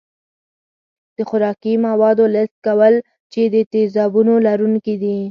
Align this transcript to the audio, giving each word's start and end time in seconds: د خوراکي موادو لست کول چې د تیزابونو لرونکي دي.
د 1.15 1.17
خوراکي 1.29 1.73
موادو 1.85 2.25
لست 2.35 2.55
کول 2.67 2.93
چې 3.31 3.41
د 3.53 3.55
تیزابونو 3.73 4.33
لرونکي 4.47 4.95
دي. 5.03 5.17